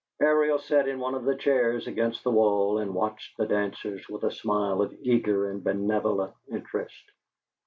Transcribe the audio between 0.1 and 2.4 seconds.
Ariel sat in one of the chairs against the